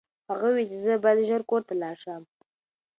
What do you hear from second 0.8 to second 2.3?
زه باید ژر کور ته لاړ شم.